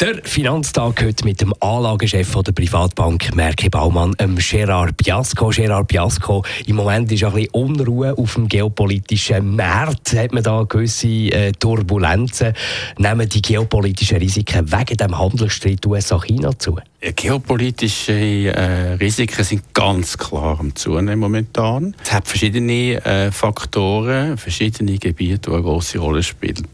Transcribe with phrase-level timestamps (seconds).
[0.00, 5.48] der Finanztag heute mit dem Anlagechef der Privatbank Merke Baumann, ähm Gerard Biasco.
[5.48, 10.12] Gerard Biasco, im Moment ist ein bisschen Unruhe auf dem geopolitischen Markt.
[10.14, 12.54] Hat man da gewisse äh, Turbulenzen?
[12.98, 16.78] Nehmen die geopolitischen Risiken wegen dem Handelsstreit USA-China zu?
[17.00, 21.94] Geopolitische äh, Risiken sind ganz klar am Zunehmen momentan.
[22.02, 26.66] Es hat verschiedene äh, Faktoren, verschiedene Gebiete, die eine große Rolle spielen.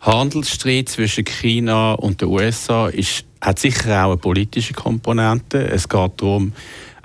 [0.00, 5.68] Handelsstreit zwischen China und den USA ist, hat sicher auch eine politische Komponente.
[5.68, 6.52] Es geht darum,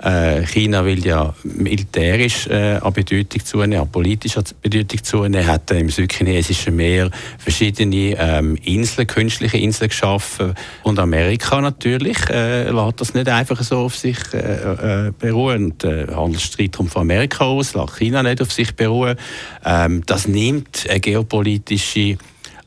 [0.02, 5.90] äh, China will ja militärisch äh, an Bedeutung zunehmen, an politischer Bedeutung zunehmen, hat im
[5.90, 13.28] südchinesischen Meer verschiedene ähm, Inseln, künstliche Inseln geschaffen und Amerika natürlich äh, lässt das nicht
[13.28, 15.78] einfach so auf sich äh, äh, beruhen.
[15.78, 19.16] Der Handelsstreit kommt von Amerika aus, lässt China nicht auf sich beruhen.
[19.64, 22.18] Ähm, das nimmt eine geopolitische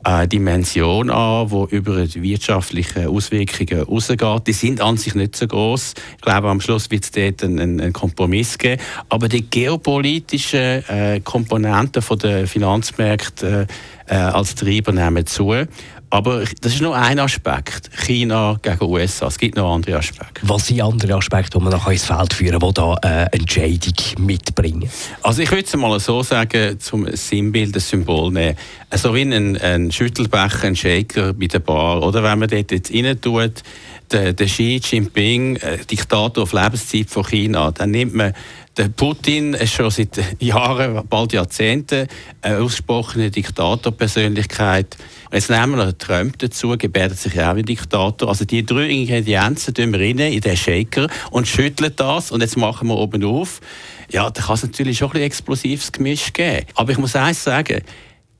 [0.05, 4.47] eine Dimension an, die über die wirtschaftlichen Auswirkungen rausgeht.
[4.47, 5.95] Die sind an sich nicht so groß.
[6.17, 8.81] Ich glaube, am Schluss wird es dort einen, einen, Kompromiss geben.
[9.09, 13.65] Aber die geopolitischen äh, Komponenten der Finanzmärkte
[14.04, 15.53] äh, äh, als Treiber nehmen zu.
[16.09, 17.89] Aber das ist nur ein Aspekt.
[18.05, 19.27] China gegen USA.
[19.27, 20.41] Es gibt noch andere Aspekte.
[20.43, 24.25] Was sind andere Aspekte, die man noch ins Feld führen kann, die da äh, Entscheidung
[24.25, 24.89] mitbringen?
[25.23, 28.55] Also ich würde es mal so sagen, zum Sinnbild, das Symbol nehmen.
[28.93, 32.01] So wie ein, ein Schüttelbecher, ein Shaker bei der Bar.
[32.03, 33.63] Oder wenn man dort jetzt rein tut,
[34.11, 38.33] der, der Xi Jinping, äh, Diktator auf Lebenszeit von China, dann nimmt man
[38.77, 42.07] der Putin ist schon seit Jahren, bald Jahrzehnten,
[42.41, 44.97] eine ausgesprochene Diktatorpersönlichkeit.
[45.31, 48.27] Jetzt nehmen wir Trump dazu, gebärdet sich auch wie Diktator.
[48.27, 52.57] Also die drei Ingredienzen tun wir rein in den Shaker und schütteln das und jetzt
[52.57, 53.61] machen wir oben auf.
[54.11, 56.65] Ja, da kann es natürlich schon ein explosives Gemisch geben.
[56.75, 57.81] Aber ich muss eins sagen,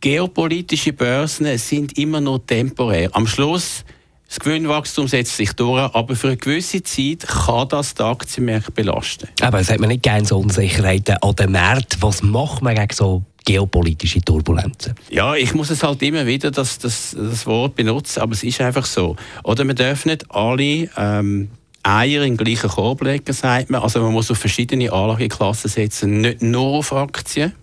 [0.02, 3.10] geopolitische Börsen sind immer nur temporär.
[3.14, 3.86] Am Schluss
[4.28, 9.30] das Gewinnwachstum setzt sich durch, aber für eine gewisse Zeit kann das die Aktienmärkte belasten.
[9.42, 12.02] Aber es hat man nicht gerne so Unsicherheiten an den Märkten.
[12.02, 14.96] Was macht man gegen so geopolitische Turbulenzen?
[15.10, 18.60] Ja, ich muss es halt immer wieder das, das, das Wort benutzen, aber es ist
[18.62, 19.16] einfach so.
[19.44, 21.50] Oder man darf nicht alle ähm,
[21.84, 23.84] Eier in den gleichen Korb legen, sagt man.
[23.84, 27.54] Also man muss auf verschiedene Anlageklassen setzen, nicht nur auf Aktien.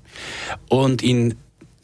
[0.68, 1.34] Und in